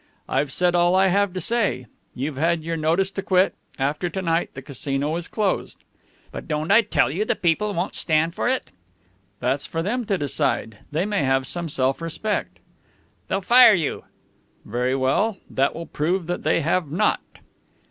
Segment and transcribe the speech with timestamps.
[0.27, 1.85] "I've said all I have to say.
[2.15, 3.53] You've had your notice to quit.
[3.77, 5.77] After to night the Casino is closed."
[6.31, 8.71] "But don't I tell you the people won't stand for it?"
[9.41, 10.79] "That's for them to decide.
[10.91, 12.57] They may have some self respect."
[13.27, 14.05] "They'll fire you!"
[14.65, 15.37] "Very well.
[15.51, 17.21] That will prove that they have not."